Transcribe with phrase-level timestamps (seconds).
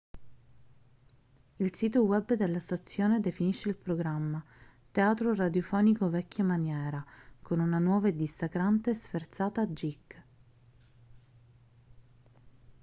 [1.57, 4.43] il sito web della stazione definisce il programma
[4.89, 7.05] teatro radiofonico vecchia maniera
[7.39, 10.23] con una nuova e dissacrante sferzata geek